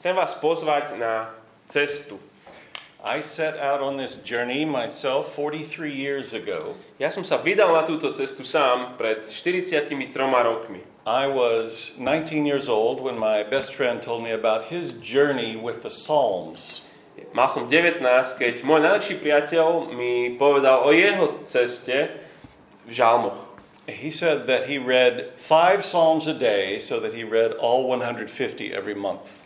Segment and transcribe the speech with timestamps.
[0.00, 1.28] Chcem vás pozvať na
[1.68, 2.16] cestu.
[3.04, 6.72] I set out on this journey myself 43 years ago.
[6.96, 9.92] Ja som sa vydal na túto cestu sám pred 43
[10.40, 10.80] rokmi.
[11.04, 15.84] I was 19 years old when my best friend told me about his journey with
[15.84, 16.88] the Psalms.
[17.36, 18.00] Mal som 19,
[18.40, 22.08] keď môj najlepší priateľ mi povedal o jeho ceste
[22.88, 23.36] v žalmoch.
[23.84, 28.32] He said that he read five Psalms a day so that he read all 150
[28.72, 29.39] every month.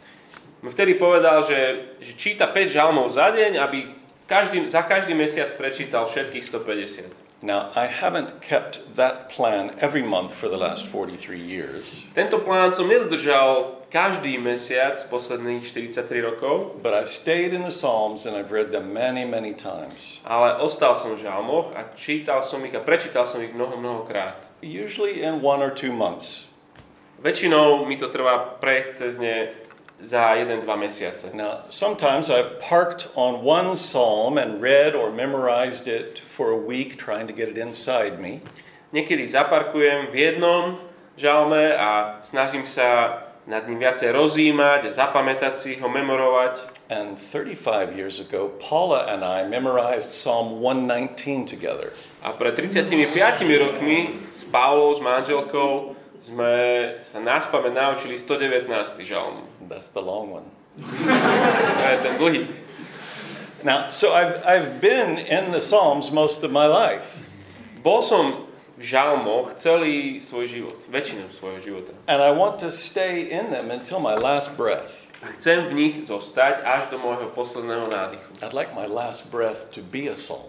[0.64, 3.78] Vtedy povedal, že, že číta 5 žalmov za deň, aby
[4.24, 7.24] každý, za každý mesiac prečítal všetkých 150.
[7.44, 12.08] Now, I haven't kept that plan every month for the last 43 years.
[12.16, 16.80] Tento plán som nedodržal každý mesiac posledných 43 rokov.
[16.80, 20.24] But I've stayed in the Psalms and I've read them many, many times.
[20.24, 24.08] Ale ostal som v žalmoch a čítal som ich a prečítal som ich mnoho, mnoho
[24.08, 24.40] krát.
[24.64, 26.48] Usually in one or two months.
[27.20, 29.52] Väčšinou mi to trvá prejsť cez ne
[30.04, 31.32] za 1-2 mesiace.
[31.34, 36.96] Now, sometimes I've parked on one psalm and read or memorized it for a week
[36.96, 38.40] trying to get it inside me.
[38.92, 40.78] Niekedy zaparkujem v jednom
[41.18, 46.84] žalme a snažím sa nad ním viacej rozímať, zapamätať si ho, memorovať.
[46.88, 51.92] And 35 years ago, Paula and I memorized Psalm 119 together.
[52.24, 55.93] A pred 35 rokmi s Paulou, s manželkou,
[56.24, 56.52] sme
[57.04, 58.64] sa nás pamäť naučili 119.
[59.04, 59.44] žalm.
[59.68, 60.48] That's the long one.
[62.04, 62.48] ten dlhý.
[63.60, 67.20] Now, so I've, I've been in the Psalms most of my life.
[67.84, 71.92] Bol som v žalmoch celý svoj život, väčšinu svojho života.
[72.08, 75.04] And I want to stay in them until my last breath.
[75.20, 78.28] A chcem v nich zostať až do môjho posledného nádychu.
[78.40, 80.48] I'd like my last breath to be a psalm.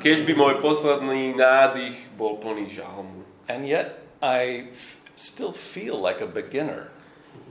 [0.00, 3.28] Keď by môj posledný nádych bol plný žalmu.
[3.48, 4.68] And yet I
[5.16, 6.88] still feel like a beginner.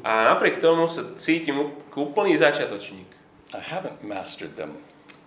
[0.05, 3.09] A napriek tomu sa cítim úplný začiatočník.
[3.51, 4.77] I haven't mastered them.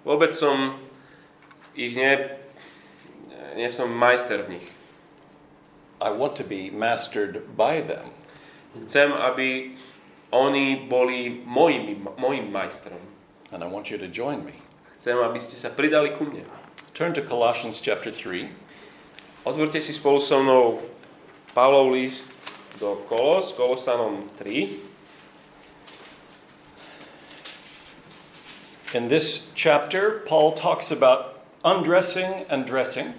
[0.07, 0.79] Vôbec som
[1.75, 2.39] ich ne,
[3.59, 4.69] nie som majster v nich.
[6.03, 8.11] I want to be mastered by them.
[8.87, 9.77] Chcem, aby
[10.33, 13.03] oni boli mojimi, mojim majstrom.
[13.53, 14.63] And I want you to join me.
[14.97, 16.47] Chcem, aby ste sa pridali ku mne.
[16.95, 18.49] Turn to Colossians chapter 3.
[19.45, 20.81] Otvorte si spolu so mnou
[21.53, 22.33] Pavlov list
[22.81, 24.81] do Kolos, Kolosanom 3.
[28.97, 33.13] In this chapter, Paul talks about undressing and dressing.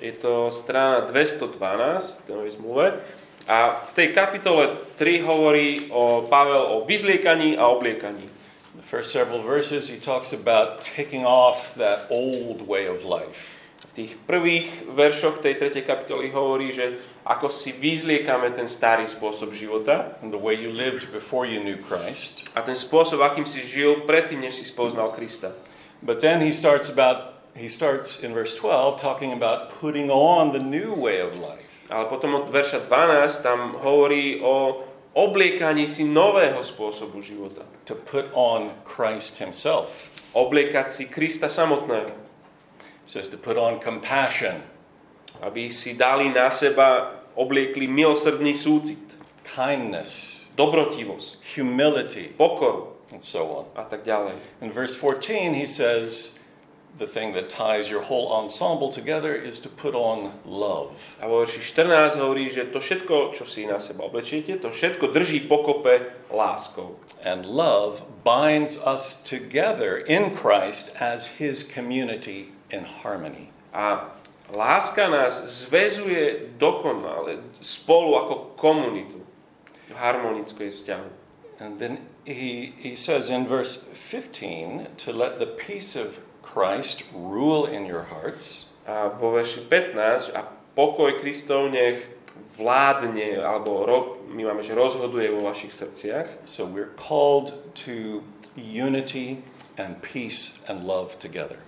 [0.00, 3.04] Je to strana 212 v zmluve.
[3.44, 8.24] A v tej kapitole 3 hovorí o Pavel o vyzliekaní a obliekaní.
[8.72, 13.52] In the first several verses, he talks about taking off that old way of life.
[13.92, 15.84] V tých prvých veršoch tej 3.
[15.84, 21.08] kapitoly hovorí, že ako si vyzliekame ten starý spôsob života and the way you lived
[21.08, 22.44] before you knew Christ.
[22.52, 25.56] a ten spôsob, akým si žil predtým, než si spoznal Krista.
[26.04, 30.60] But then he starts about he starts in verse 12 talking about putting on the
[30.60, 31.88] new way of life.
[31.88, 37.62] Ale potom od verša 12 tam hovorí o obliekaní si nového spôsobu života.
[37.88, 40.10] To put on Christ himself.
[40.34, 42.10] Obliekať si Krista samotného.
[43.04, 44.64] It says to put on compassion,
[45.44, 49.04] Aby si dali na seba, obliekli milosrdný súcit,
[49.44, 53.64] kindness, dobrotivosť, humility, pokoru and so on.
[53.76, 54.34] a tak ďalej.
[54.64, 56.40] In verse 14 he says
[56.98, 61.18] the thing that ties your whole ensemble together is to put on love.
[61.18, 65.10] A vo verši 14 hovorí, že to všetko, čo si na seba oblečiete, to všetko
[65.10, 66.94] drží pokope láskou.
[67.18, 73.50] And love binds us together in Christ as his community in harmony.
[73.74, 74.14] A
[74.52, 79.20] láska nás zväzuje dokonale spolu ako komunitu
[79.88, 81.08] v harmonickej vzťahu.
[81.60, 87.66] And then he, he says in verse 15 to let the peace of Christ rule
[87.66, 90.44] in your hearts, A vo verši 15, a
[90.76, 92.04] pokoj Kristov nech
[92.60, 96.44] vládne, alebo ro, my máme, že rozhoduje vo vašich srdciach.
[96.44, 98.20] so we're called to
[98.56, 99.40] unity
[99.80, 101.58] and peace and love together.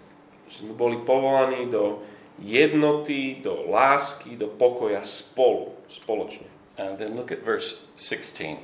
[0.52, 2.05] Že sme boli povolaní do
[2.38, 6.47] jednoty, do lásky, do pokoja spolu, spoločne.
[6.77, 8.61] And then look at verse 16.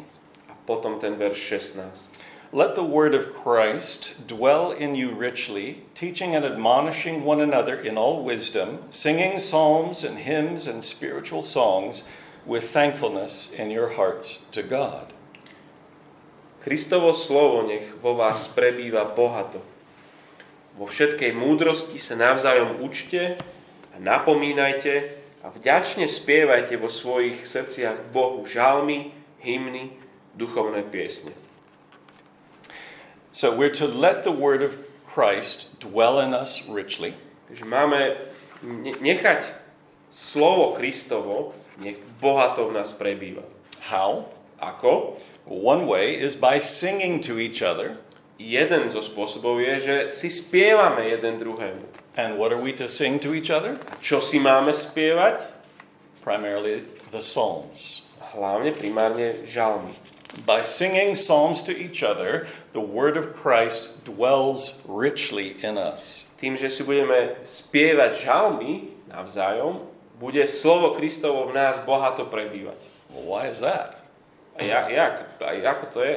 [0.48, 1.40] A potom ten verš
[1.80, 2.20] 16.
[2.52, 7.96] Let the word of Christ dwell in you richly, teaching and admonishing one another in
[7.96, 12.12] all wisdom, singing psalms and hymns and spiritual songs
[12.44, 15.16] with thankfulness in your hearts to God.
[16.60, 19.64] Kristovo slovo nech vo vás prebýva bohato.
[20.76, 23.40] Vo všetkej múdrosti sa navzájom učte
[23.98, 25.08] napomínajte
[25.42, 29.10] a vďačne spievajte vo svojich srdciach Bohu žalmy,
[29.42, 29.98] hymny,
[30.38, 31.34] duchovné piesne.
[33.32, 34.76] So we're to let the word of
[35.08, 37.16] Christ dwell in us richly.
[37.48, 38.16] Takže máme
[38.62, 39.44] ne- nechať
[40.12, 43.44] slovo Kristovo, nech bohato v nás prebýva.
[43.88, 44.28] How?
[44.60, 45.18] Ako?
[45.48, 47.98] One way is by singing to each other.
[48.42, 51.86] Jeden zo spôsobov je, že si spievame jeden druhému.
[52.18, 53.78] And what are we to sing to each other?
[53.86, 55.46] A čo si máme spievať?
[56.26, 56.82] Primarily
[57.14, 58.10] the Psalms.
[58.34, 59.94] Hlavne primárne žalmy.
[60.48, 66.24] By singing psalms to each other, the word of Christ dwells richly in us.
[66.40, 69.84] Tým, že si budeme spievať žalmy navzájom,
[70.16, 72.80] bude slovo Kristovo v nás bohato prebývať.
[73.12, 74.00] Well, why is that?
[74.56, 75.36] A ja, jak?
[75.36, 76.16] A ako to je?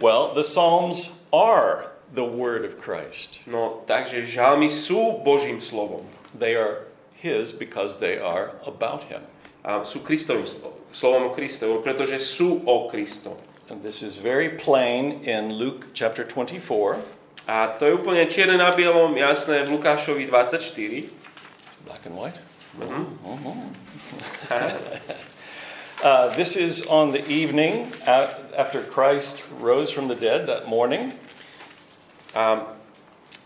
[0.00, 3.40] Well, the psalms are the word of Christ.
[3.46, 6.06] No, takže žalmy sú Božím slovom.
[6.38, 6.86] They are
[7.18, 9.26] his because they are about him.
[9.66, 10.46] A sú Kristovým
[10.94, 13.34] slovom, o Kristovu, pretože sú o Kristom.
[13.68, 17.02] And this is very plain in Luke chapter 24.
[17.50, 21.10] A to je úplne čierne na bielom, jasné v Lukášovi 24.
[21.10, 22.38] It's black and white.
[25.98, 31.14] Uh, this is on the evening a- after Christ rose from the dead that morning.
[32.34, 32.74] A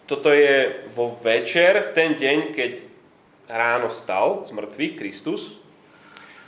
[0.09, 2.81] toto je vo večer, v ten deň, keď
[3.53, 5.61] ráno vstal z mŕtvych Kristus.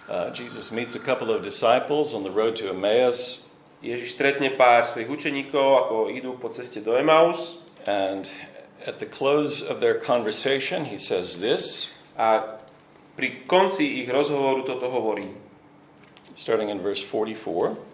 [0.09, 3.45] Uh, Jesus meets a couple of disciples on the road to Emmaus,
[3.85, 7.61] Ježiš stretne pár svojich učeníkov, ako idú po ceste do Emaus.
[7.85, 8.33] and
[8.87, 12.61] at the close of their conversation, he says this, A
[13.17, 15.29] pri konci ich rozhovoru toto hovorí
[16.33, 17.94] starting in verse 44.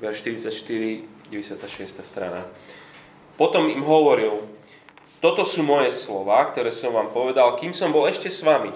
[0.00, 2.00] Verš 44, 96.
[2.00, 2.48] strana.
[3.36, 4.48] Potom im hovoril,
[5.20, 8.72] toto sú moje slova, ktoré som vám povedal, kým som bol ešte s vami.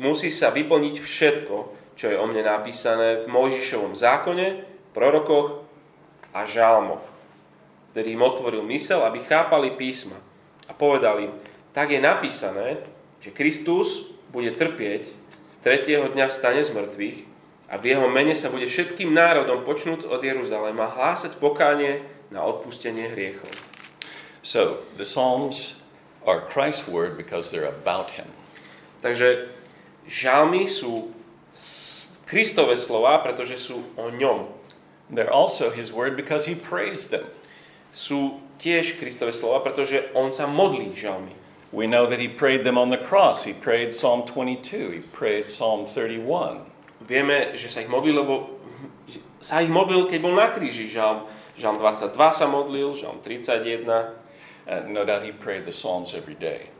[0.00, 1.56] Musí sa vyplniť všetko,
[2.00, 4.64] čo je o mne napísané v Mojžišovom zákone,
[4.96, 5.68] prorokoch
[6.32, 7.04] a žalmoch.
[7.92, 10.16] Vtedy im otvoril mysel, aby chápali písma.
[10.64, 11.32] A povedal im,
[11.76, 12.80] tak je napísané,
[13.20, 15.12] že Kristus bude trpieť,
[15.60, 17.31] tretieho dňa vstane z mŕtvych
[17.72, 23.08] a v jeho mene sa bude všetkým národom počnúť od Jeruzalema hlásať pokánie na odpustenie
[23.08, 23.48] hriechov.
[24.44, 25.88] So the Psalms
[26.28, 28.28] are Christ's word because they're about him.
[29.00, 29.48] Takže
[30.04, 31.16] žalmy sú
[32.28, 34.52] Kristové slova, pretože sú o ňom.
[35.08, 37.24] They're also his word because he praised them.
[37.92, 41.32] Sú tiež Kristové slova, pretože on sa modlí žalmy.
[41.72, 43.48] We know that he prayed them on the cross.
[43.48, 46.71] He prayed Psalm 22, he prayed Psalm 31.
[47.08, 48.62] Vieme, že sa ich modlil, lebo
[49.42, 50.86] sa ich modlil, keď bol na kríži.
[50.86, 51.26] Žalm,
[51.58, 54.18] žalm 22 sa modlil, žalm 31.
[54.62, 56.70] And no doubt he prayed the Psalms every day.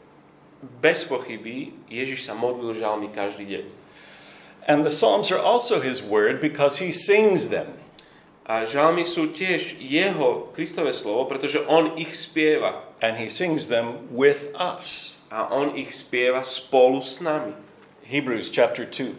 [0.62, 3.66] Bez pochyby Ježiš sa modlil žalmy každý deň.
[4.70, 7.82] And the Psalms are also his word because he sings them.
[8.46, 12.86] A žalmy sú tiež jeho Kristové slovo, pretože on ich spieva.
[13.02, 15.18] And he sings them with us.
[15.34, 17.58] A on ich spieva spolu s nami.
[18.06, 19.18] Hebrews chapter 2,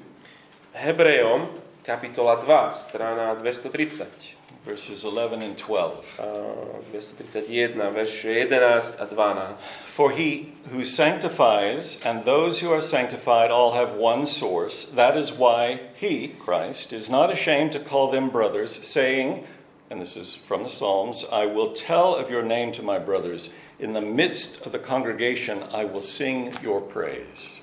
[0.75, 1.47] Hebrejom,
[1.85, 4.33] kapitola 2, strana 230.
[4.65, 6.19] verses 11 and 12.
[6.19, 9.61] a 231, verše 11 a 12.
[9.87, 14.85] For he who sanctifies and those who are sanctified all have one source.
[14.85, 19.45] That is why he, Christ, is not ashamed to call them brothers, saying,
[19.89, 23.53] and this is from the Psalms, I will tell of your name to my brothers.
[23.79, 27.59] In the midst of the congregation, I will sing your praise.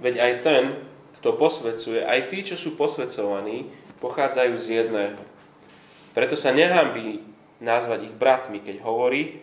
[0.00, 0.64] Veď aj ten,
[1.18, 3.66] kto posvedcuje, aj tí, čo sú posvedcovaní,
[3.98, 5.20] pochádzajú z jedného.
[6.14, 7.22] Preto sa nehambí
[7.58, 9.42] nazvať ich bratmi, keď hovorí,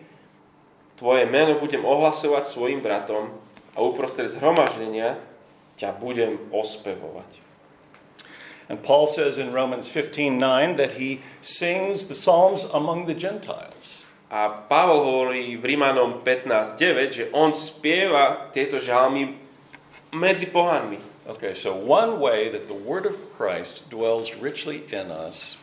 [0.96, 3.28] tvoje meno budem ohlasovať svojim bratom
[3.76, 5.20] a uprostred zhromaždenia
[5.76, 7.44] ťa budem ospevovať.
[8.66, 14.02] And Paul says in Romans 15:9 that he sings the psalms among the Gentiles.
[14.26, 19.38] A Pavol hovorí v Rímanom 15.9, že on spieva tieto žalmy
[20.10, 20.98] medzi pohanmi.
[21.26, 25.58] Okay, so one way that the word of Christ dwells richly in us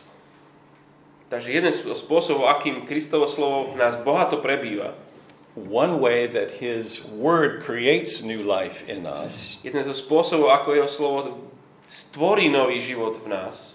[1.32, 4.94] Takže jeden z spôsobov, akým Kristovo slovo nás bohato prebýva,
[5.54, 10.90] One way that his word creates new life in us jeden zo spôsobov, ako jeho
[10.90, 11.18] slovo
[11.88, 13.74] stvorí nový život v nás,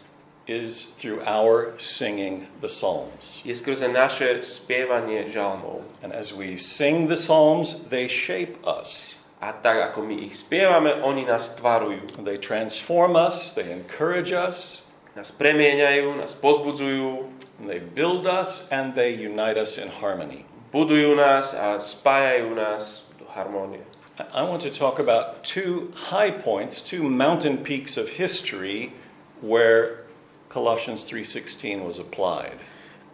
[0.49, 3.41] is through our singing the Psalms.
[3.45, 5.85] je skrze naše spievanie žalmov.
[6.01, 9.18] And as we sing the Psalms, they shape us.
[9.39, 12.03] A tak ako my ich spievame, oni nás tvarujú.
[12.21, 14.83] They transform us, they encourage us,
[15.17, 17.27] Nás premieňajú, nás pozbudzujú,
[17.65, 20.45] they build us, and they unite us in harmony.
[20.69, 23.81] budujú nás a spájajú nás do harmónie.
[24.21, 28.93] I I want to talk about two high points, two mountain peaks of history
[29.41, 30.05] where
[30.51, 32.59] Colossians 3:16 was applied.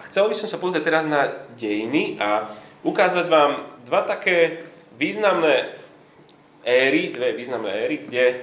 [0.01, 2.51] A chcel by som sa pozrieť teraz na dejiny a
[2.83, 4.67] ukázať vám dva také
[4.99, 5.77] významné
[6.65, 8.41] éry, dve významné éry, kde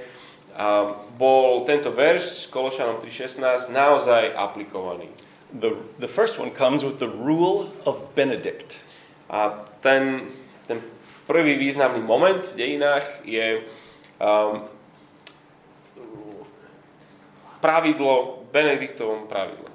[1.17, 5.09] bol tento verš s Kološanom 3.16 naozaj aplikovaný.
[5.53, 8.81] The, the first one comes with the rule of Benedict.
[9.29, 10.29] A ten,
[10.65, 10.81] ten
[11.29, 13.61] prvý významný moment v dejinách je
[14.17, 14.65] um,
[17.61, 19.69] pravidlo, Benediktovom pravidlo.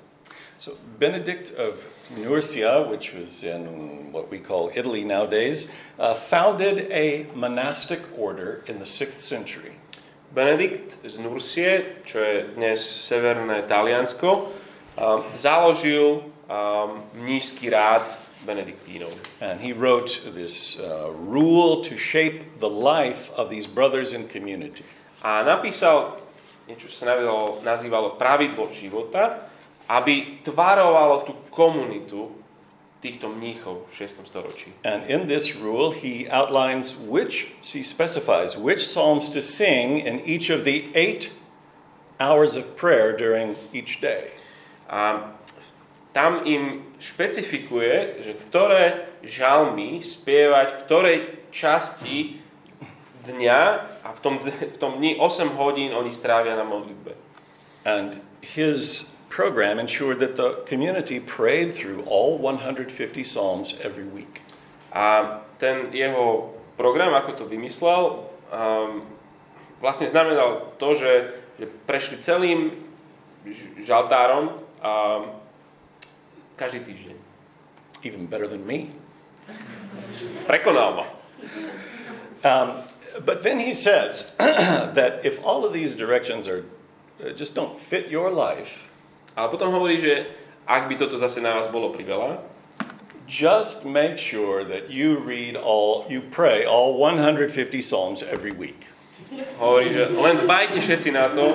[0.58, 1.78] So Benedict of
[2.10, 8.78] Nursia, which was in what we call Italy nowadays, uh, founded a monastic order in
[8.78, 9.72] the 6th century.
[10.34, 14.52] Benedikt z Nursie, čo je dnes severné Taliansko,
[15.00, 18.04] um, založil um, mnížský rád
[18.44, 19.10] Benediktínov.
[19.40, 24.84] And he wrote this uh, rule to shape the life of these brothers in community.
[25.24, 26.20] A napísal
[26.68, 27.16] niečo, čo sa
[27.64, 29.47] nazývalo, pravidlo života,
[29.88, 32.28] aby tvarovalo tú komunitu
[33.00, 34.28] týchto mníchov v 6.
[34.28, 34.68] storočí.
[34.84, 40.50] And in this rule, he outlines which, he specifies which psalms to sing in each
[40.50, 41.32] of the eight
[42.20, 44.34] hours of prayer during each day.
[44.90, 45.30] A
[46.10, 51.18] tam im špecifikuje, že ktoré žalmy spievať v ktorej
[51.54, 52.42] časti
[53.30, 53.62] dňa
[54.02, 57.14] a v tom, v tom dni 8 hodín oni strávia na modlitbe.
[57.86, 64.42] And his program ensured that the community prayed through all 150 psalms every week.
[64.92, 69.04] A ten jeho program, ako to vymyslel, um,
[69.82, 71.12] vlastne znamenal to, že,
[71.60, 72.72] že prešli celým
[73.84, 75.22] žaltárom um,
[76.56, 77.16] každý týždeň.
[78.06, 78.94] Even better than me.
[80.46, 81.06] Prekonal ma.
[82.46, 82.82] Um,
[83.26, 86.62] but then he says that if all of these directions are
[87.18, 88.87] uh, just don't fit your life,
[89.38, 90.26] Ale potom hovorí, že
[90.66, 92.42] ak by toto zase na vás bolo priveľa,
[93.30, 98.90] just make sure that you read all, you pray all 150 psalms every week.
[99.62, 101.54] hovorí, že len dbajte všetci na to,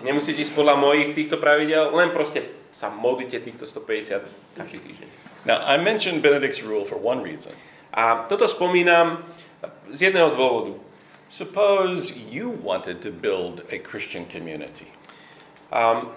[0.00, 5.08] nemusíte ísť podľa mojich týchto pravidel, len proste sa modlite týchto 150 každý týždeň.
[5.44, 7.52] Now, I mentioned Benedict's rule for one reason.
[7.92, 9.22] A toto spomínam
[9.92, 10.74] z jedného dôvodu.
[11.28, 14.90] Suppose you wanted to build a Christian community.
[15.74, 16.14] Um,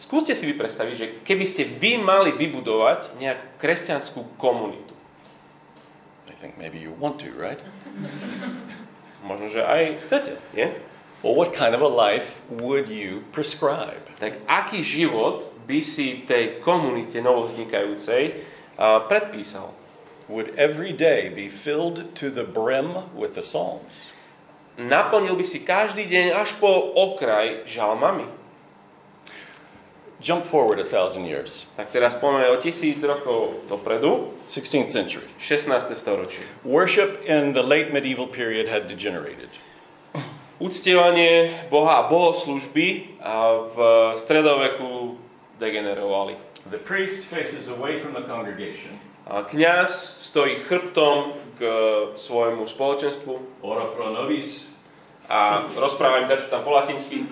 [0.00, 4.96] skúste si vy predstaviť, že keby ste vy mali vybudovať nejakú kresťanskú komunitu,
[6.32, 7.60] I think maybe you want to, right?
[9.28, 10.72] možno, že aj chcete, nie?
[11.20, 14.00] Well, what kind of a life would you prescribe?
[14.16, 18.40] Tak aký život by si tej komunite novovznikajúcej
[18.80, 19.76] uh, predpísal?
[20.32, 24.16] Would every day be filled to the brim with the Psalms?
[24.80, 28.39] Naplnil by si každý deň až po okraj žalmami?
[30.20, 35.24] Jump forward a thousand years, Tak teraz poďme o tisíc rokov dopredu, 16th century.
[35.40, 35.96] 16.
[35.96, 36.44] storočie.
[36.60, 39.48] Worship in the late medieval period had degenerated.
[40.60, 43.76] Uctievanie Boha a bohoslužby a v
[44.20, 45.16] stredoveku
[45.56, 46.36] degenerovali.
[46.68, 49.00] The priest faces away from the congregation.
[49.24, 49.88] A kňaz
[50.28, 51.62] stojí chrbtom k
[52.16, 54.69] svojmu spoločenstvu Ora pro nobis,
[55.30, 57.22] a rozpráva im dačo tam po latinsky.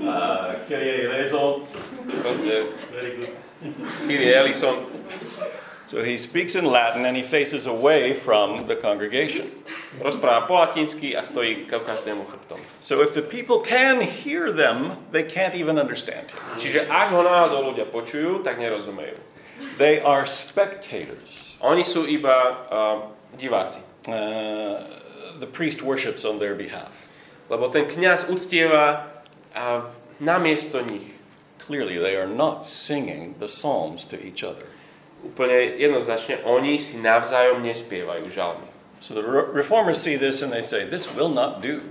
[0.00, 1.68] uh, Kyrie eleison.
[2.24, 2.72] Proste
[4.08, 4.88] Kyrie Ellison.
[5.88, 9.48] So he speaks in Latin and he faces away from the congregation.
[10.00, 12.60] Rozpráva po latinsky a stojí k každému chrbtom.
[12.80, 16.40] So if the people can hear them, they can't even understand him.
[16.60, 19.16] Čiže ak ho náhodou ľudia počujú, tak nerozumejú.
[19.80, 21.56] They are spectators.
[21.64, 23.08] Oni sú iba uh,
[23.40, 23.80] diváci.
[24.04, 24.84] Uh,
[25.40, 27.07] the priest worships on their behalf.
[27.48, 29.08] Lebo ten kňaz uctieva
[29.56, 29.88] a
[30.20, 31.16] namiesto nich.
[31.58, 34.64] Clearly, they are not singing the psalms to each other.
[35.24, 38.68] Úplne jednoznačne, oni si navzájom nespievajú žalmy.
[39.00, 41.82] So the re- reformers see this and they say, This will not do.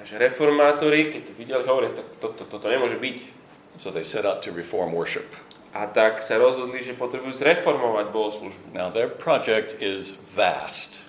[0.00, 3.16] Takže reformátori, keď to videli, hovoria, to, to, to, toto nemôže byť.
[3.76, 5.28] So they set out to reform worship.
[5.70, 8.74] A tak sa rozhodli, že potrebujú zreformovať bohoslužbu.
[8.74, 10.99] Now, their project is vast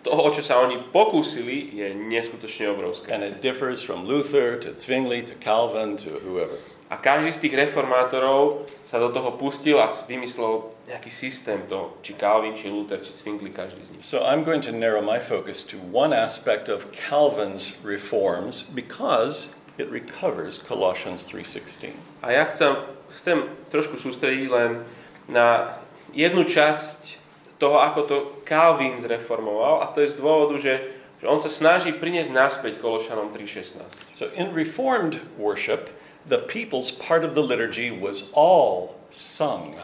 [0.00, 3.12] Toho, čo sa oni pokúsili, je neskutočne obrovské.
[3.12, 6.56] and it differs from Luther to Zwingli to Calvin to whoever.
[6.90, 12.18] A každý z tých reformátorov sa do toho pustil a vymyslel nejaký systém to, či
[12.18, 14.02] Calvin, či Luther, či Zwingli, každý z nich.
[14.02, 19.86] So I'm going to narrow my focus to one aspect of Calvin's reforms because it
[19.86, 21.94] recovers Colossians 3:16.
[22.26, 22.74] A ja chcem,
[23.14, 24.82] chcem trošku sústrediť len
[25.30, 25.78] na
[26.10, 27.22] jednu časť
[27.62, 28.16] toho, ako to
[28.50, 30.82] Calvin zreformoval a to je z dôvodu, že,
[31.22, 33.78] že on sa snaží priniesť naspäť Kološanom 3.16.
[34.10, 35.94] So in reformed worship,
[36.26, 39.78] the people's part of the liturgy was all sung.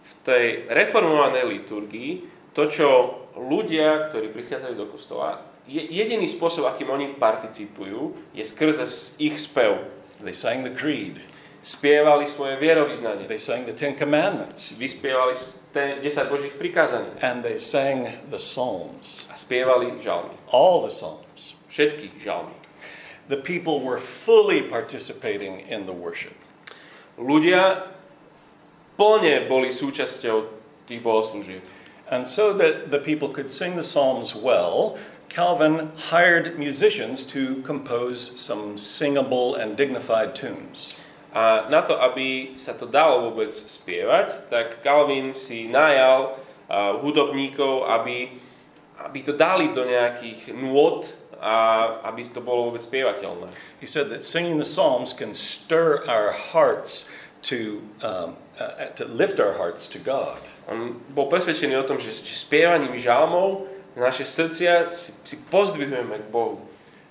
[0.00, 2.24] V tej reformovanej liturgii
[2.56, 2.88] to, čo
[3.36, 8.88] ľudia, ktorí prichádzajú do kostola, je, jediný spôsob, akým oni participujú, je skrze
[9.20, 9.84] ich spev.
[10.24, 11.20] They sang the creed.
[11.60, 13.28] Spievali svoje vierovýznanie.
[13.28, 14.74] They sang the Ten Commandments.
[14.80, 15.36] Vyspievali
[16.02, 17.06] 10 Božích prikázaní.
[17.20, 19.26] And they sang the Psalms.
[19.30, 20.34] A spievali žalmy.
[20.52, 21.54] All the Psalms.
[21.70, 22.54] Všetky žalmy.
[23.28, 26.32] The people were fully participating in the worship.
[27.18, 27.84] Ľudia
[28.96, 30.48] plne boli súčasťou
[30.88, 31.60] tých bohoslúžieb.
[32.08, 34.96] And so that the people could sing the Psalms well,
[35.28, 40.96] Calvin hired musicians to compose some singable and dignified tunes.
[41.38, 47.86] A na to, aby sa to dalo vôbec spievať, tak Calvin si najal uh, hudobníkov,
[47.86, 48.34] aby,
[49.06, 51.06] aby to dali do nejakých nôd
[51.38, 53.46] a aby to bolo vôbec spievateľné.
[53.78, 57.06] He said that singing the Psalms can stir our hearts
[57.46, 60.42] to, um, uh, to lift our hearts to God.
[60.66, 66.26] On bol presvedčený o tom, že, že spievaním žalmov naše srdcia si, si pozdvihujeme k
[66.34, 66.58] Bohu.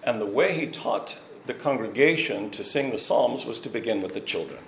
[0.03, 1.15] And the way he taught
[1.47, 4.59] the congregation to sing the Psalms was to begin with the children.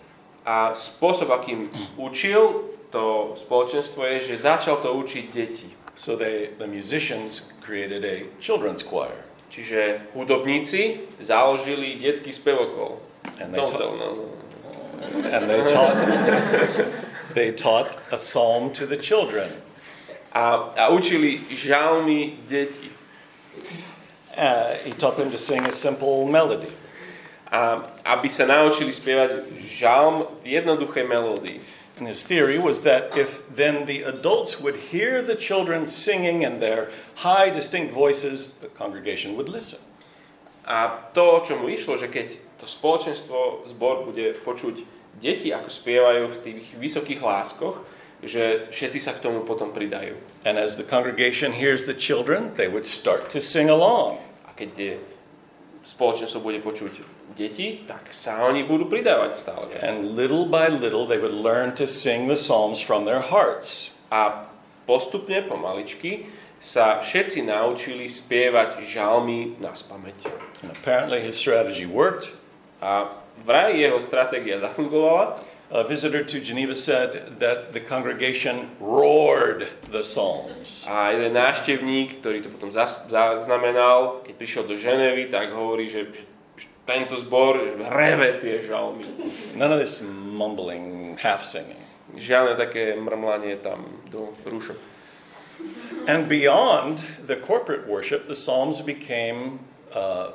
[0.45, 1.69] A spôsob, akým
[1.99, 5.69] učil to spoločenstvo je, že začal to učiť deti.
[5.93, 9.13] So they, the musicians created a children's choir.
[9.51, 12.97] Čiže hudobníci založili detský spevokol.
[13.43, 14.25] And they, ta- tell, no, no.
[15.27, 15.97] and they taught
[17.33, 19.51] they taught a psalm to the children.
[20.31, 22.89] A, a učili žalmy deti.
[24.39, 26.71] Uh, he taught them to sing a simple melody.
[27.51, 31.59] A aby sa naučili spievať žalm v jednoduchej melódii.
[31.99, 36.63] And his theory was that if then the adults would hear the children singing in
[36.63, 36.87] their
[37.27, 39.83] high, distinct voices, the congregation would listen.
[40.63, 44.79] A to, čo mu išlo, že keď to spoločenstvo, zbor bude počuť
[45.19, 47.83] deti, ako spievajú v tých vysokých láskoch,
[48.23, 50.15] že všetci sa k tomu potom pridajú.
[50.47, 54.23] And as the congregation hears the children, they would start to sing along.
[54.59, 54.99] Keď
[55.87, 56.99] spoločenstvo bude počuť
[57.33, 59.87] deti, tak sa oni budú pridávať stále viac.
[59.87, 63.95] And little by little, they would learn to sing the psalms from their hearts.
[64.11, 64.51] A
[64.83, 66.27] postupne, pomaličky,
[66.59, 70.27] sa všetci naučili spievať žalmy na spameť.
[70.59, 72.35] And apparently, his strategy worked.
[72.83, 73.07] A
[73.47, 75.39] vraj jeho stratégia zafungovala.
[75.69, 80.89] A visitor to Geneva said that the congregation roared the psalms.
[80.89, 86.09] A jeden návštevník, ktorý to potom zaznamenal, keď prišiel do Ženevy, tak hovorí, že
[86.89, 89.05] tento zbor reve tie žalmy.
[89.53, 91.77] None of this mumbling, half singing.
[92.17, 94.89] Žiadne také mrmlanie tam do rúšok.
[96.09, 99.61] And beyond the corporate worship, the Psalms became
[99.93, 100.33] uh,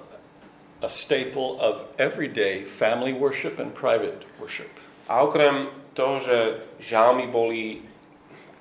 [0.82, 4.70] a staple of everyday family worship and private worship.
[5.08, 6.38] A okrem toho, že
[6.80, 7.84] žalmy boli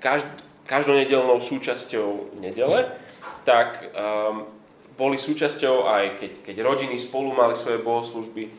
[0.04, 2.92] každ- každonedelnou súčasťou nedele,
[3.44, 4.48] tak um,
[4.96, 8.52] boli súčasťou aj keď, keď rodiny spolu mali svoje bohoslužby.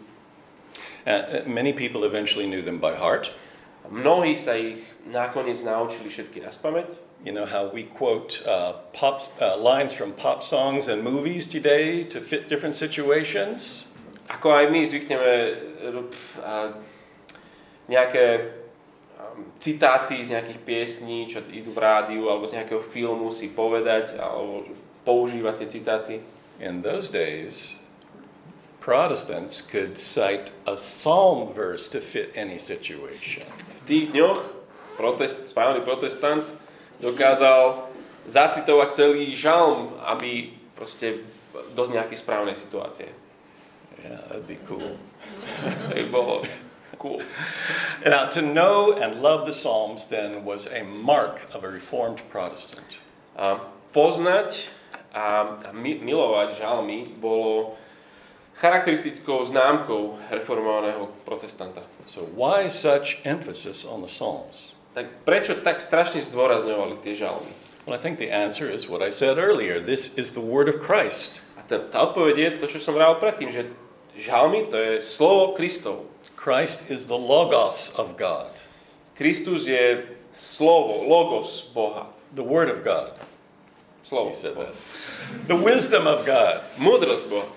[1.05, 3.31] Uh, many people eventually knew them by heart.
[3.93, 6.89] Mnohí sa ich nakoniec naučili všetky na spameť.
[7.25, 12.05] You know how we quote uh, pop, uh, lines from pop songs and movies today
[12.05, 13.89] to fit different situations?
[14.29, 15.33] Ako aj my zvykneme
[15.85, 16.73] uh,
[17.91, 18.55] nejaké
[19.19, 24.17] um, citáty z nejakých piesní, čo idú v rádiu, alebo z nejakého filmu si povedať,
[24.17, 24.69] alebo
[25.05, 26.15] používať tie citáty.
[26.63, 27.85] In those days,
[28.85, 33.49] Protestants could cite a psalm verse to fit any situation.
[33.81, 34.41] V tých dňoch
[35.01, 36.45] protest, správny protestant
[37.01, 37.89] dokázal
[38.29, 41.25] zacitovať celý žalm, aby proste
[41.73, 43.09] do nejakej správnej situácie.
[44.05, 45.01] Yeah, that'd be cool.
[45.65, 46.45] To by bolo
[47.05, 47.21] cool.
[48.01, 52.97] Now, to know and love the Psalms then was a mark of a Reformed Protestant.
[53.37, 53.61] A
[53.93, 54.73] poznať
[55.13, 57.77] a, a mi, milovať žalmy bolo
[58.57, 61.85] charakteristickou známkou reformovaného protestanta.
[62.09, 64.73] So, why such emphasis on the Psalms?
[64.97, 67.53] Tak prečo tak strašne zdôrazňovali tie žalmy?
[67.85, 70.81] Well, I think the answer is what I said earlier this is the Word of
[70.81, 71.45] Christ.
[71.61, 73.69] A tá, tá odpoveď je to, čo som vral predtým, že
[74.17, 76.14] žalmy to je slovo Kristov.
[76.45, 78.53] Christ is the Logos of God,
[79.17, 82.13] Kristus je slovo, logos Boha.
[82.35, 83.15] the Word of God.
[84.05, 84.29] Slovo.
[84.29, 84.75] He said that.
[85.49, 86.61] The wisdom of God.
[86.77, 87.49] Múdrosť Boha.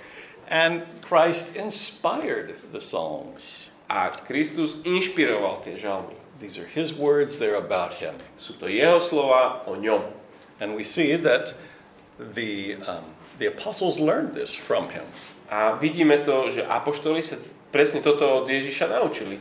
[0.47, 3.71] And Christ inspired the Psalms.
[3.89, 6.15] A Kristus inšpiroval tie žalmy.
[6.39, 8.15] These are his words, they're about him.
[8.39, 10.15] Sú to jeho slova o ňom.
[10.63, 11.60] And we see that
[12.15, 13.04] the, um,
[13.36, 15.04] the apostles learned this from him.
[15.52, 17.36] A vidíme to, že apoštoli sa
[17.71, 19.39] presne toto od Ježiša naučili.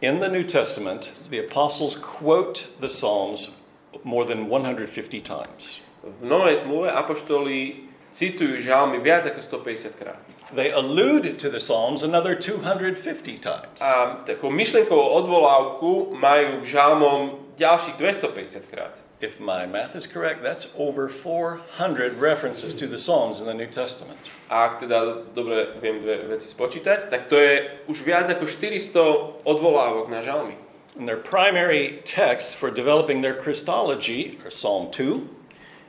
[0.00, 3.64] In the New Testament, the apostles quote the Psalms
[4.04, 5.80] more than 150 times.
[6.04, 10.20] V Novej zmluve apoštoli citujú žalmy viac ako 150 krát.
[10.54, 13.80] They allude to the Psalms another 250 times.
[13.82, 17.20] A takú myšlienkovú odvolávku majú k žalmom
[17.58, 18.94] ďalších 250 krát.
[19.20, 23.66] If my math is correct, that's over 400 references to the Psalms in the New
[23.66, 24.20] Testament.
[24.52, 29.48] A ak teda dobre viem dve veci spočítať, tak to je už viac ako 400
[29.48, 30.60] odvolávok na žalmy.
[31.00, 35.36] And their primary texts for developing their Christology are Psalm 2,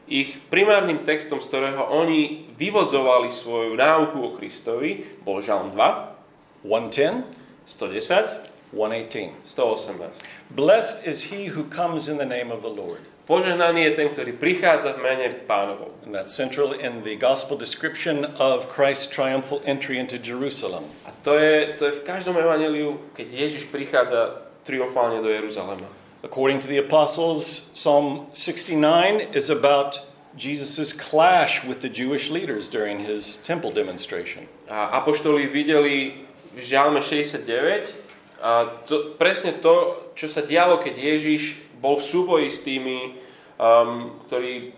[0.07, 7.27] Ich primárnym textom, z ktorého oni vyvodzovali svoju náuku o Kristovi, bol Žalm 2, 110,
[7.67, 9.33] 110, 118.
[9.43, 10.23] 118.
[10.51, 13.01] Blessed is he who comes in the name of the Lord.
[13.27, 15.91] Požehnaný je ten, ktorý prichádza v mene pánovom.
[16.07, 20.87] And that's central in the gospel description of Christ's triumphal entry into Jerusalem.
[21.03, 25.91] A to je, to je v každom evaneliu, keď Ježiš prichádza triumfálne do Jeruzalema.
[26.23, 30.07] According to the apostles, Psalm 69 is about
[30.39, 34.47] Jesus' clash with the Jewish leaders during his temple demonstration.
[34.71, 36.23] A apoštoli videli
[36.55, 38.06] v Žalme 69
[38.41, 43.17] a to, presne to, čo sa dialo, keď Ježiš bol v súboji s tými,
[43.57, 44.73] um, ktorí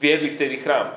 [0.00, 0.96] viedli vtedy chrám.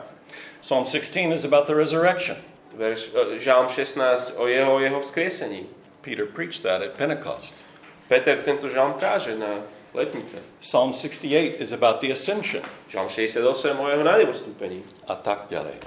[0.59, 2.35] Psalm 16 is about the resurrection.
[2.75, 5.67] Verš, e, Žalm 16 o jeho, jeho vzkriesení.
[6.01, 7.63] Peter preached that at Pentecost.
[8.07, 10.39] Peter tento žalm káže na letnice.
[10.59, 12.63] Psalm 68 is about the ascension.
[12.89, 14.83] Žalm 68 o jeho nádebostúpení.
[15.07, 15.79] A tak ďalej.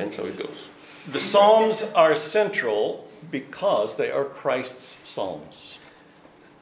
[0.00, 0.68] And so it goes.
[1.08, 5.78] The Psalms are central because they are Christ's Psalms.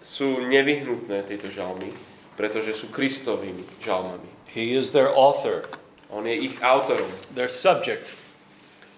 [0.02, 1.92] Sú nevyhnutné tieto žalmy,
[2.34, 4.28] pretože sú Kristovými žalmami.
[4.48, 5.68] He is their author,
[6.08, 7.06] On je ich autorom.
[7.34, 8.16] their subject,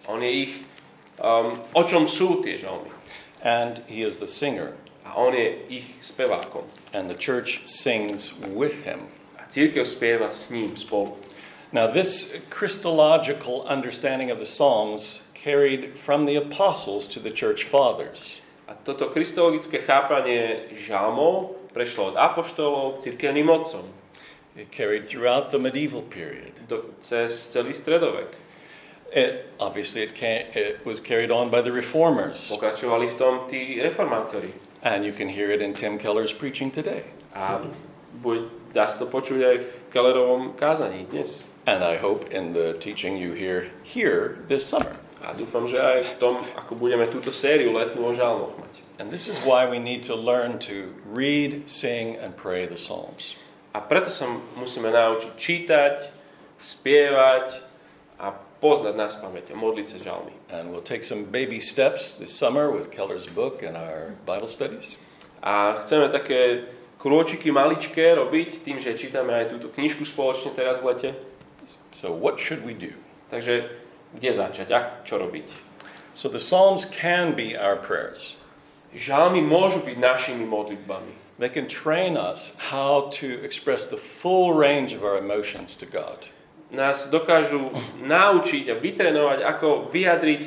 [0.06, 0.52] On je ich...
[1.20, 2.88] Um, o čom sú tie žalmy?
[3.42, 4.76] and he is the singer.
[5.06, 6.64] A on je ich spevákom.
[6.92, 9.08] And the church sings with him.
[9.38, 11.16] A církev spieva s ním spolu.
[11.72, 18.40] Now, this Christological understanding of the Psalms carried from the apostles to the church fathers.
[18.68, 23.82] A toto kristologické chápanie žalmov prešlo od apoštolov k cirkevným otcom.
[24.54, 26.52] It carried throughout the medieval period.
[26.68, 28.36] Do, cez celý stredovek.
[29.10, 32.46] It, obviously, it, can, it was carried on by the reformers.
[32.46, 34.54] Pokračovali v tom tí reformátori.
[34.82, 37.02] And you can hear it in Tim Keller's preaching today.
[37.34, 37.58] A
[38.22, 41.42] buď, dá sa to počuť aj v Kellerovom kázaní dnes.
[41.66, 44.94] And I hope in the teaching you hear here this summer.
[45.20, 48.72] A dúfam, že aj v tom, ako budeme túto sériu letnú o žalmoch mať.
[48.96, 53.36] And this is why we need to learn to read, sing, and pray the Psalms.
[53.76, 55.94] A preto sa musíme naučiť čítať,
[56.56, 57.46] spievať
[58.20, 60.34] a poznať nás pamäť a modliť sa žalmy.
[60.52, 65.00] And we'll take some baby steps this summer with Keller's book and our Bible studies.
[65.40, 66.68] A chceme také
[67.00, 71.10] krôčiky maličké robiť tým, že čítame aj túto knižku spoločne teraz v lete.
[71.92, 72.92] So, what should we do?
[73.32, 73.68] Takže
[74.14, 74.68] kde začať?
[74.74, 75.46] A čo robiť?
[76.14, 78.36] So, the Psalms can be our prayers.
[78.90, 81.14] Žalmy môžu byť našimi modlitbami.
[81.38, 86.26] They can train us how to express the full range of our emotions to God.
[86.70, 87.70] Nás dokážu
[88.02, 90.42] naučiť a vytrenovať, ako vyjadriť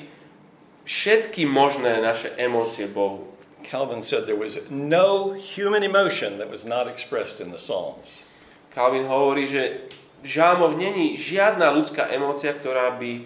[0.86, 3.34] všetky možné naše emócie Bohu.
[3.64, 8.28] Calvin said there was no human emotion that was not expressed in the Psalms.
[8.76, 9.88] Calvin hovorí, že
[10.22, 13.26] v žalmoch není žiadna ľudská emócia, ktorá by...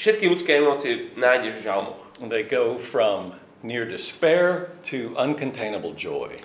[0.00, 2.00] Všetky ľudské emócie nájdeš v žalmoch.
[2.24, 6.40] They go from near despair to uncontainable joy,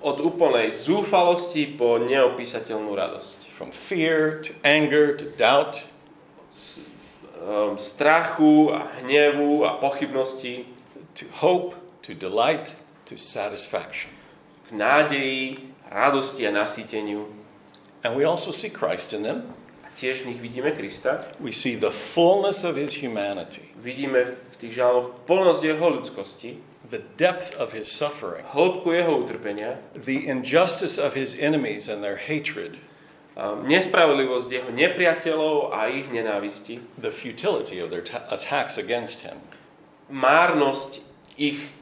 [0.00, 3.52] Od úplnej zúfalosti po neopísateľnú radosť.
[3.52, 5.84] from fear to anger to doubt,
[7.46, 10.66] Um, strachu a hnevu a pochybnosti
[11.14, 12.72] to hope to delight
[13.04, 14.10] to satisfaction.
[14.66, 17.28] k nádeji, radosti a nasýteniu.
[18.02, 19.52] And we also see Christ in them.
[19.96, 21.24] Tiež v nich vidíme Krista.
[21.40, 26.50] We see the fullness of his humanity, Vidíme v tých žalmoch plnosť jeho ľudskosti,
[26.92, 32.20] the depth of his suffering, hĺbku jeho utrpenia, the injustice of his enemies and their
[32.20, 32.76] hatred,
[33.40, 39.40] um, nespravodlivosť jeho nepriateľov a ich nenávisti, the futility of their ta- attacks against him.
[40.12, 41.00] márnosť
[41.40, 41.72] ich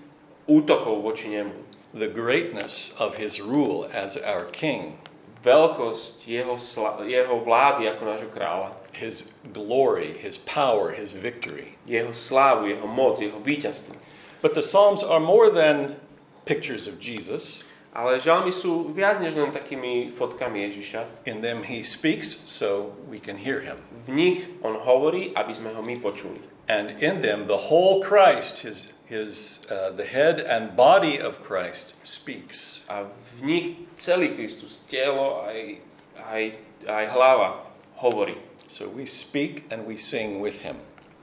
[0.47, 1.53] útokov voči nemu.
[1.95, 4.99] the greatness of his rule as our king,
[5.45, 8.73] Veľkosť jeho, sla- jeho vlády ako nášho kráľa.
[8.97, 11.77] his glory, his power, his victory.
[11.87, 13.95] Jeho slávu, jeho moc, jeho víťazstvo.
[14.43, 15.97] But the Psalms are more than
[16.45, 17.65] pictures of Jesus.
[17.95, 21.31] Ale žalmy sú viac než len takými fotkami Ježiša.
[21.31, 23.79] In them he speaks so we can hear him.
[24.07, 26.43] V nich on hovorí, aby sme ho my počuli.
[26.67, 31.95] And in them the whole Christ, his, his, uh, the head and body of Christ,
[32.03, 32.85] speaks.
[32.89, 35.79] A v nich celý Kristus, telo aj,
[36.19, 36.43] aj,
[36.89, 37.65] aj hlava
[38.01, 38.37] hovorí.
[38.69, 40.81] So we speak and we sing with him.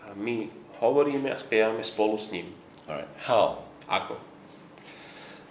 [0.07, 2.53] A my hovoríme a spievame spolu s ním.
[2.87, 3.63] All right, how?
[3.89, 4.17] Ako?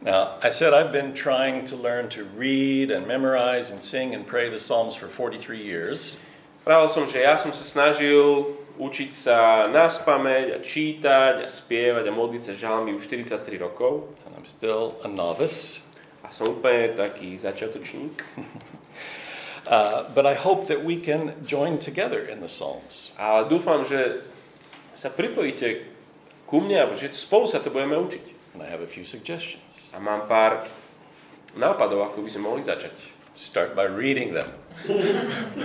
[0.02, 4.26] Now, I said I've been trying to learn to read and memorize and sing and
[4.26, 6.16] pray the Psalms for 43 years.
[6.64, 12.08] Pravil som, že ja som sa snažil učiť sa na spameť a čítať a spievať
[12.08, 14.08] a modliť sa žalmy už 43 rokov.
[14.24, 15.84] and I'm still a novice.
[16.24, 18.16] A som úplne taký začiatočník.
[19.70, 23.14] Uh, but I hope that we can join together in the Psalms.
[23.14, 24.18] Ale dúfam, že
[24.98, 25.86] sa pripojíte
[26.48, 28.56] ku mne, a že spolu sa to budeme učiť.
[28.56, 29.94] And I have a few suggestions.
[29.94, 30.66] A mám pár
[31.54, 32.90] nápadov, ako by sme mohli začať.
[33.36, 34.50] Start by reading them.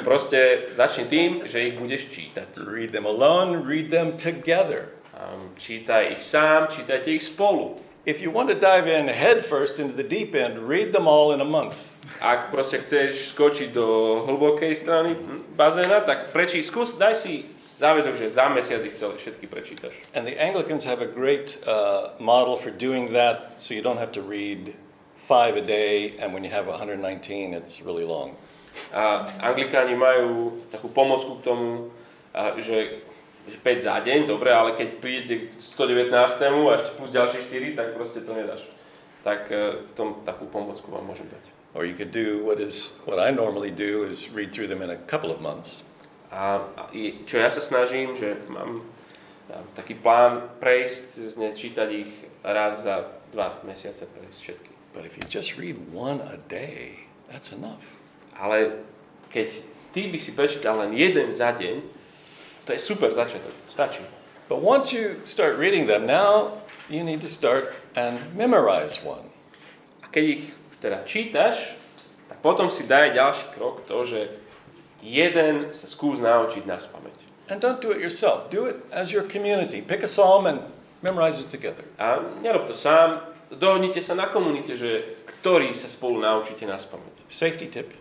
[0.03, 2.59] Proste začni tým, že ich budeš čítať.
[2.67, 4.91] Read them alone, read them together.
[5.15, 7.79] Um, čítaj ich sám, čítajte ich spolu.
[8.05, 11.33] If you want to dive in head first into the deep end, read them all
[11.33, 11.89] in a month.
[12.21, 15.17] Ak proste chceš skočiť do hlbokej strany
[15.57, 17.49] bazéna, tak prečí, skús, daj si
[17.81, 19.93] záväzok, že za mesiac ich celé všetky prečítaš.
[20.13, 24.13] And the Anglicans have a great uh, model for doing that, so you don't have
[24.13, 24.77] to read
[25.17, 27.01] five a day, and when you have 119,
[27.57, 28.37] it's really long.
[28.95, 31.67] A anglikáni majú takú pomocku k tomu,
[32.59, 33.03] že,
[33.47, 36.11] že 5 za deň, dobre, ale keď prídete k 119.
[36.11, 38.67] a ešte plus ďalšie 4, tak proste to nedáš.
[39.25, 41.43] Tak e, v tom takú pomocku vám môžem dať.
[41.75, 44.93] Or you could do what is what I normally do is read through them in
[44.93, 45.83] a couple of months.
[46.31, 46.63] A,
[47.27, 48.85] čo ja sa snažím, že mám
[49.51, 52.11] a, taký plán prejsť čítať ich
[52.45, 54.71] raz za dva mesiace prejsť všetky.
[54.95, 58.04] But if you just read one a day, that's enough.
[58.35, 58.83] Ale
[59.31, 59.47] keď
[59.95, 61.81] ty by si prečítal len jeden za deň,
[62.65, 64.03] to je super začiatok, stačí.
[64.49, 69.29] But once you start reading them, now you need to start and memorize one.
[70.03, 70.43] A keď ich
[70.81, 71.73] teda čítaš,
[72.29, 74.21] tak potom si daj ďalší krok, to, že
[75.01, 77.17] jeden sa skús naučiť na spameť.
[77.49, 78.49] And don't do it yourself.
[78.49, 79.81] Do it as your community.
[79.81, 80.65] Pick a psalm and
[81.05, 81.85] memorize it together.
[82.01, 83.21] A nerob to sám,
[83.53, 87.29] dohodnite sa na komunite, že ktorí sa spolu naučíte na spameť.
[87.29, 87.93] Safety tip.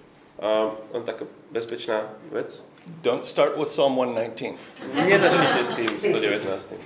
[0.43, 2.63] A len taká bezpečná vec.
[3.03, 4.59] Don't start with Psalm 119.
[4.93, 6.77] Nezačnite s tým 119.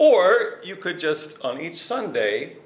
[0.00, 2.56] Or you could just on each Sunday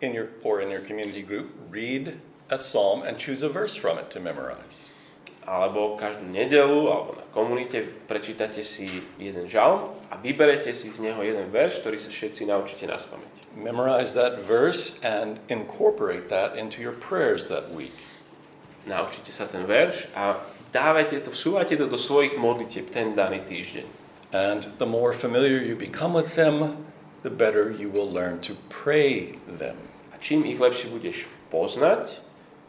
[0.00, 2.16] in your or in your community group read
[2.48, 4.96] a psalm and choose a verse from it to memorize.
[5.44, 11.20] Alebo každú nedelu, alebo na komunite prečítate si jeden žalm a vyberete si z neho
[11.20, 13.52] jeden verš, ktorý sa všetci naučíte na spameť.
[13.56, 17.96] Memorize that verse and incorporate that into your prayers that week.
[18.88, 20.40] Naučite sa ten verš a
[20.72, 23.86] dávajte to, vsúvajte to do svojich modlitieb ten daný týždeň.
[24.30, 26.86] And the more familiar you become with them,
[27.22, 29.76] the better you will learn to pray them.
[30.14, 32.22] A čím ich lepšie budeš poznať,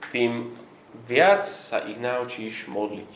[0.10, 0.58] tým
[1.08, 3.12] viac sa ich naučíš modliť.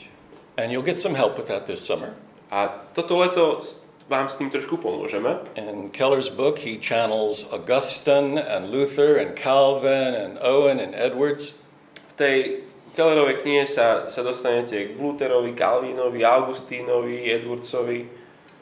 [0.55, 2.15] And you'll get some help with that this summer.
[2.47, 3.60] A toto leto
[4.05, 5.41] vám s tým trošku pomôžeme.
[5.58, 11.58] In Keller's book, he channels Augustine and Luther and Calvin and Owen and Edwards.
[12.15, 12.38] V tej
[12.95, 17.99] Kellerovej knihe sa, sa dostanete k Lutherovi, Calvinovi, Augustínovi, Edwardsovi,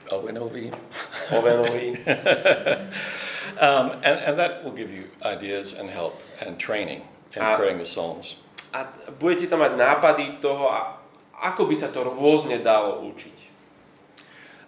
[0.09, 0.73] Owenovi.
[1.31, 1.87] Ovenovi.
[3.53, 7.05] Um, and, and that will give you ideas and help and training
[7.37, 7.53] in Ah.
[7.55, 8.35] praying the Psalms.
[8.73, 10.97] A budete tam mať nápady toho, a-
[11.37, 13.37] ako by sa to rôzne dalo učiť.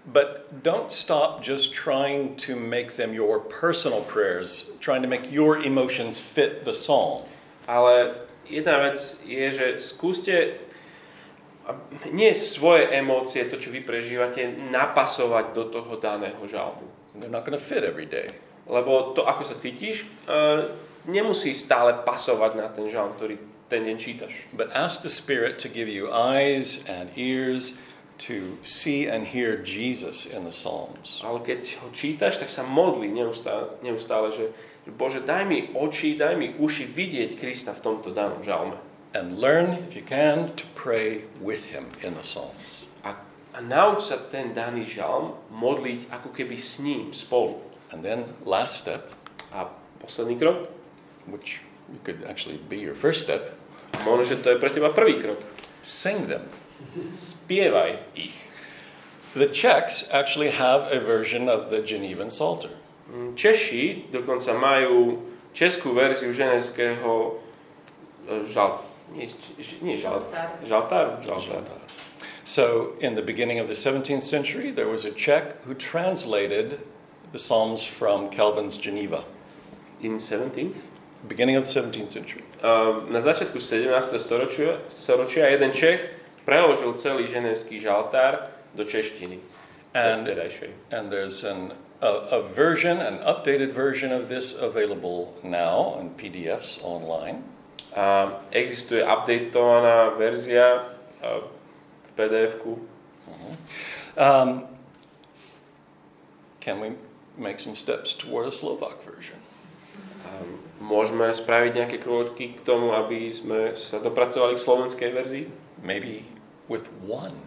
[0.06, 5.58] But don't stop just trying to make them your personal prayers, trying to make your
[5.58, 7.26] emotions fit the psalm.
[7.66, 8.14] Ale
[8.50, 10.62] jedna vec je, že skúste
[12.14, 16.86] nie svoje emócie, to, čo vy prežívate, napasovať do toho daného žalmu.
[17.18, 18.38] They're not to fit every day.
[18.70, 20.70] Lebo to, ako sa cítiš, eh,
[21.10, 24.34] nemusí stále pasovať na ten žalm, ktorý ten deň čítaš.
[24.54, 27.82] But ask the Spirit to give you eyes and ears
[28.18, 31.20] to see and hear Jesus in the Psalms.
[31.24, 34.46] Ale keď ho čítaš, tak sa modli neustále, neustále že,
[34.88, 38.80] že Bože, daj mi oči, daj mi uši vidieť Krista v tomto danom žalme.
[39.16, 42.84] And learn, if you can, to pray with Him in the Psalms.
[43.04, 43.16] A,
[43.56, 47.64] a nauč sa ten daný žalm modliť ako keby s ním spolu.
[47.92, 49.16] And then last step,
[49.56, 49.72] A
[50.04, 50.68] posledný krok,
[51.32, 51.64] which
[52.04, 53.56] could actually be your first step,
[54.04, 55.40] možno, že to je pre teba prvý krok.
[55.80, 56.44] sing them.
[57.14, 58.34] Spievaj ich.
[59.36, 62.72] The Czechs actually have a version of the Genevan Psalter.
[63.12, 65.22] Mm, Češi dokonca majú
[65.54, 67.36] českú verziu ženevského
[68.48, 68.82] žal...
[69.14, 69.30] Nie,
[69.82, 70.24] nie žal...
[70.66, 71.22] Žaltáru?
[71.22, 71.86] Žaltáru.
[72.46, 76.80] So, in the beginning of the 17th century, there was a Czech who translated
[77.32, 79.24] the Psalms from Calvin's Geneva.
[80.02, 80.76] In 17th?
[81.28, 82.44] Beginning of the 17th century.
[82.62, 84.22] Um, na začiatku 17.
[84.22, 86.15] storočia, storočia jeden Čech
[86.46, 89.42] preložil celý ženevský žaltár do češtiny.
[89.96, 90.28] And,
[90.92, 96.84] and there's an, a, a version, an updated version of this available now on PDFs
[96.84, 97.44] online.
[97.96, 100.92] A existuje updatovaná verzia
[101.24, 102.84] v PDF-ku.
[104.20, 104.68] Um,
[106.60, 107.00] can we
[107.40, 109.40] make some steps toward a Slovak version?
[110.28, 115.46] Um, môžeme spraviť nejaké kroky k tomu, aby sme sa dopracovali k slovenskej verzii?
[115.86, 116.26] Maybe
[116.66, 117.38] with one.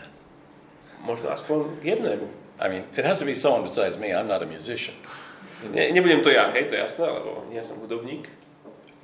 [1.03, 2.27] Možno aspoň jednému.
[2.63, 4.15] I mean, it has to be someone besides me.
[4.15, 4.95] I'm not a musician.
[5.75, 8.31] Ne, nebudem to ja, hej, to je jasné, lebo nie som hudobník.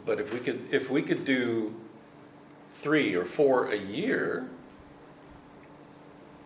[0.07, 1.75] But if we could, if we could do
[2.79, 4.47] three or four a year,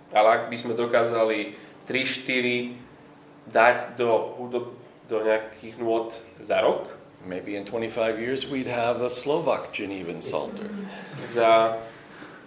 [0.09, 1.53] Ale ak by sme dokázali
[1.85, 4.72] 3-4 dať do, hudob,
[5.09, 6.88] do nejakých nôd za rok,
[7.29, 10.68] maybe in 25 years we'd have a Slovak Genevan Psalter.
[11.29, 11.77] za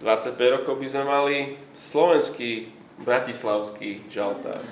[0.02, 1.38] 25 rokov by sme mali
[1.78, 2.74] slovenský
[3.06, 4.66] bratislavský žaltár.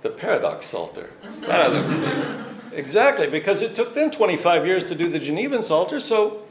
[0.00, 1.10] The Paradox Psalter.
[1.44, 2.46] Paradoxne.
[2.72, 6.46] Exactly, because it took them 25 years to do the Genevan Psalter, so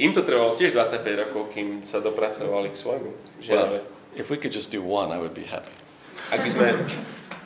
[0.00, 3.10] Im to trvalo tiež 25 rokov, kým sa dopracovali k svojmu
[3.52, 3.84] well,
[4.16, 5.72] if we could just do one, I would be happy.
[6.32, 6.66] Ak by sme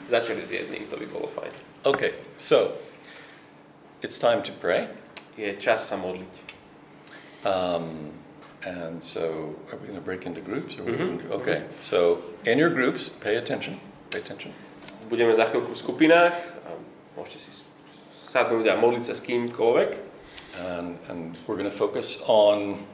[0.07, 1.51] začali s jedným, to by bolo fajn.
[1.83, 2.79] Okay, so
[4.07, 4.87] it's time to pray.
[5.35, 6.35] Je čas sa modliť.
[7.43, 8.15] Um,
[8.65, 10.79] and so, are we going to break into groups?
[10.79, 11.29] Or what are we Mhm.
[11.29, 11.35] gonna do?
[11.41, 13.81] Okay, so in your groups, pay attention.
[14.11, 14.53] Pay attention.
[15.09, 16.33] Budeme za chvíľku v skupinách
[16.65, 16.71] a
[17.13, 17.51] môžete si
[18.17, 19.91] sadnúť a modliť sa s kýmkoľvek.
[20.57, 22.87] And, and we're going to focus on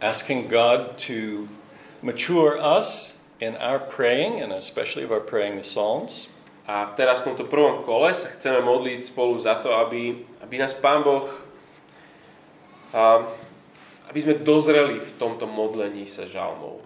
[0.00, 1.48] asking God to
[2.00, 6.30] mature us in our praying, and especially of our praying the Psalms.
[6.68, 10.72] A teraz v tomto prvom kole sa chceme modliť spolu za to, aby, aby nás
[10.78, 11.26] Pán Boh,
[12.94, 13.24] a,
[14.08, 16.80] aby sme dozreli v tomto modlení sa žalmov.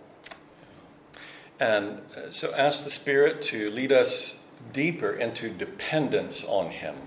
[1.62, 4.42] And uh, so ask the Spirit to lead us
[4.74, 6.98] deeper into dependence on Him.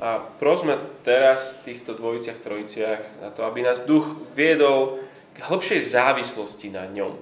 [0.00, 5.02] A prosme teraz v týchto dvojiciach, trojiciach na to, aby nás duch viedol
[5.36, 7.20] k hĺbšej závislosti na ňom.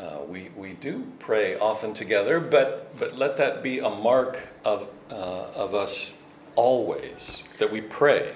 [0.00, 4.86] Uh, we, we do pray often together, but, but let that be a mark of,
[5.10, 6.14] uh, of us
[6.54, 8.32] always, that we pray.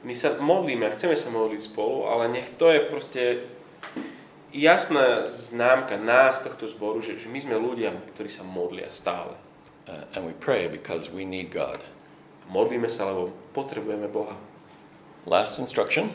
[0.00, 3.22] My sa modlíme, chceme sa modliť spolu, ale nech to je proste
[4.50, 9.36] jasná známka nás, tohto zboru, že, že my sme ľudia, ktorí sa modlia stále.
[9.84, 11.84] Uh, and we pray because we need God.
[12.48, 14.34] Modlíme sa, lebo potrebujeme Boha.
[15.28, 16.08] Last instruction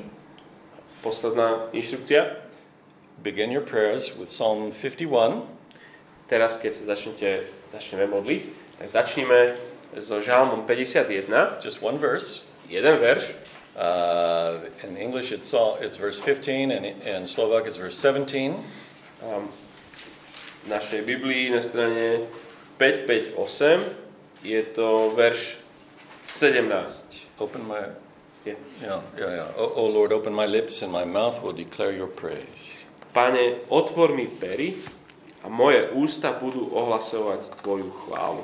[1.05, 2.41] Posledná inštrukcia.
[3.21, 5.45] begin your prayers with Psalm 51.
[6.25, 8.41] Teraz, keď sa začnete, začneme modliť,
[8.81, 9.53] tak začneme
[10.01, 11.29] so žalmom 51,
[11.61, 12.41] Just one verse.
[12.65, 13.37] jeden verš.
[13.75, 18.55] Uh, in English, it's, it's verse 15, and in Slovak, it's verse 17.
[19.23, 19.51] Um,
[20.65, 22.25] v našej Biblii na strane
[22.81, 23.37] 558
[24.41, 25.61] je to verš
[26.23, 27.37] 17.
[27.37, 27.91] Open my,
[28.47, 28.55] Je.
[28.81, 29.47] yeah, yeah, yeah.
[29.59, 32.81] Oh, oh Lord, open my lips, and my mouth will declare your praise.
[33.13, 34.73] Pane, otvor mi pery
[35.43, 38.43] a moje ústa budú ohlasovať Tvoju chválu.